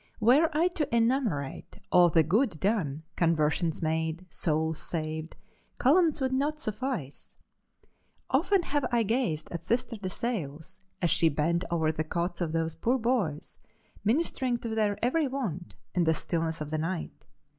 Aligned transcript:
"Were 0.19 0.49
I 0.51 0.67
to 0.69 0.95
enumerate 0.95 1.77
all 1.91 2.09
the 2.09 2.23
good 2.23 2.59
done, 2.59 3.03
conversions 3.15 3.83
made, 3.83 4.25
souls 4.33 4.79
saved, 4.79 5.35
columns 5.77 6.19
would 6.19 6.33
not 6.33 6.57
suffice. 6.59 7.37
Often 8.31 8.63
have 8.63 8.83
I 8.91 9.03
gazed 9.03 9.51
at 9.51 9.61
Sister 9.61 9.97
De 9.97 10.09
Sales, 10.09 10.87
as 11.03 11.11
she 11.11 11.29
bent 11.29 11.65
over 11.69 11.91
the 11.91 12.03
cots 12.03 12.41
of 12.41 12.51
those 12.51 12.73
poor 12.73 12.97
boys, 12.97 13.59
ministering 14.03 14.57
to 14.61 14.69
their 14.69 14.97
every 15.05 15.27
want, 15.27 15.75
in 15.93 16.03
the 16.05 16.15
stillness 16.15 16.61
of 16.61 16.71
the 16.71 16.79
night. 16.79 17.25